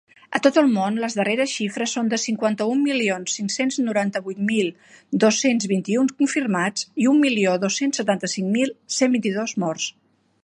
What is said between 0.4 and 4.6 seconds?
tot el món, les darreres xifres són de cinquanta-un milions cinc-cents noranta-vuit